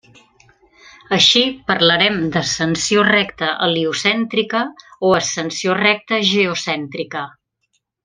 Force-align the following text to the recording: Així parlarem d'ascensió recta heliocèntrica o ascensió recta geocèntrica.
Així 1.17 1.43
parlarem 1.71 2.17
d'ascensió 2.37 3.05
recta 3.09 3.51
heliocèntrica 3.67 4.65
o 5.11 5.15
ascensió 5.21 5.81
recta 5.85 6.21
geocèntrica. 6.35 7.25